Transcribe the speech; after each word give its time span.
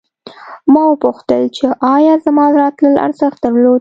ما 0.71 0.83
وپوښتل 0.91 1.43
چې 1.55 1.65
ایا 1.95 2.13
زما 2.25 2.45
راتلل 2.59 2.95
ارزښت 3.05 3.37
درلود 3.45 3.69